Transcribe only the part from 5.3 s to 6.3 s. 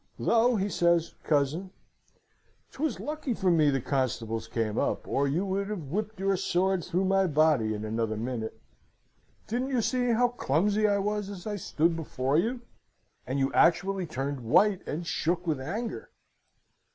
would have whipped